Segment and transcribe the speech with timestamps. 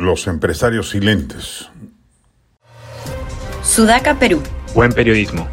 [0.00, 1.68] Los empresarios silentes.
[3.62, 4.42] Sudaca, Perú.
[4.74, 5.46] Buen periodismo.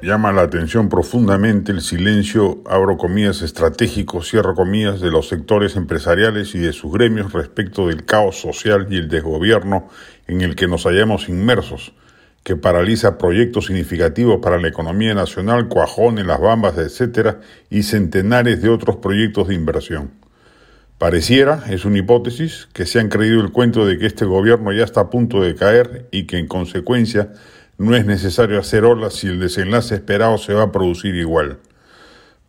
[0.00, 6.54] Llama la atención profundamente el silencio, abro comillas, estratégico, cierro comillas, de los sectores empresariales
[6.54, 9.88] y de sus gremios respecto del caos social y el desgobierno
[10.28, 11.92] en el que nos hallamos inmersos,
[12.44, 18.68] que paraliza proyectos significativos para la economía nacional, cuajones, las bambas, etcétera, y centenares de
[18.68, 20.29] otros proyectos de inversión.
[21.00, 24.84] Pareciera, es una hipótesis, que se han creído el cuento de que este gobierno ya
[24.84, 27.32] está a punto de caer y que en consecuencia
[27.78, 31.56] no es necesario hacer olas si el desenlace esperado se va a producir igual.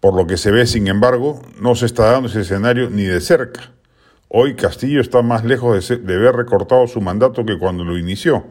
[0.02, 3.22] Por lo que se ve, sin embargo, no se está dando ese escenario ni de
[3.22, 3.72] cerca.
[4.28, 8.48] Hoy Castillo está más lejos de, de haber recortado su mandato que cuando lo inició.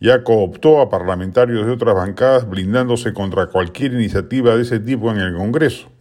[0.00, 5.18] Ya cooptó a parlamentarios de otras bancadas blindándose contra cualquier iniciativa de ese tipo en
[5.18, 5.91] el Congreso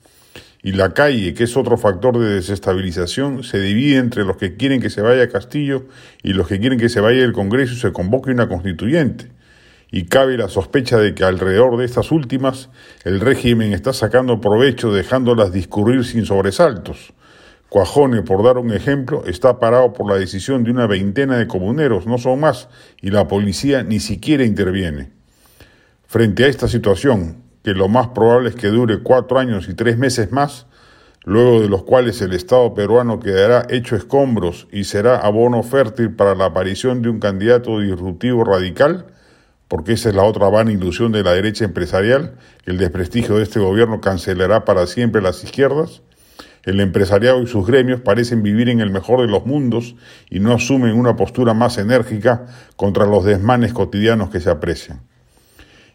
[0.64, 4.80] y la calle, que es otro factor de desestabilización, se divide entre los que quieren
[4.80, 5.88] que se vaya Castillo
[6.22, 9.32] y los que quieren que se vaya el Congreso y se convoque una constituyente.
[9.92, 12.70] Y cabe la sospecha de que alrededor de estas últimas
[13.04, 17.14] el régimen está sacando provecho dejándolas discurrir sin sobresaltos.
[17.68, 22.06] Cuajone, por dar un ejemplo, está parado por la decisión de una veintena de comuneros,
[22.06, 22.70] no son más,
[23.02, 25.10] y la policía ni siquiera interviene.
[26.06, 29.98] Frente a esta situación, que lo más probable es que dure cuatro años y tres
[29.98, 30.66] meses más,
[31.24, 36.34] luego de los cuales el Estado peruano quedará hecho escombros y será abono fértil para
[36.34, 39.06] la aparición de un candidato disruptivo radical,
[39.68, 43.60] porque esa es la otra vana ilusión de la derecha empresarial, el desprestigio de este
[43.60, 46.02] gobierno cancelará para siempre las izquierdas,
[46.64, 49.96] el empresariado y sus gremios parecen vivir en el mejor de los mundos
[50.30, 52.46] y no asumen una postura más enérgica
[52.76, 55.02] contra los desmanes cotidianos que se aprecian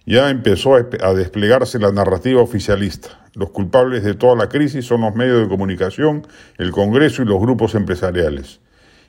[0.06, 3.08] ya empezó a desplegarse la narrativa oficialista.
[3.34, 6.26] Los culpables de toda la crisis son los medios de comunicación,
[6.58, 8.60] el Congreso y los grupos empresariales.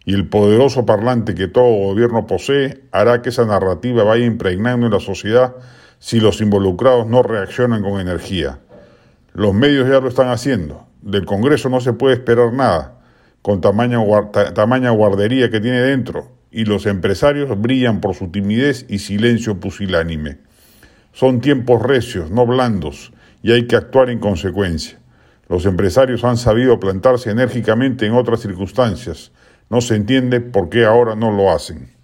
[0.06, 4.92] Y el poderoso parlante que todo gobierno posee hará que esa narrativa vaya impregnando en
[4.92, 5.55] la sociedad
[5.99, 8.60] si los involucrados no reaccionan con energía.
[9.33, 10.88] Los medios ya lo están haciendo.
[11.04, 12.99] Del Congreso no se puede esperar nada,
[13.43, 13.99] con tamaña,
[14.55, 20.47] tamaña guardería que tiene dentro, y los empresarios brillan por su timidez y silencio pusilánime.
[21.14, 25.00] Son tiempos recios, no blandos, y hay que actuar en consecuencia.
[25.50, 29.32] Los empresarios han sabido plantarse enérgicamente en otras circunstancias.
[29.70, 31.97] No se entiende por qué ahora no lo hacen.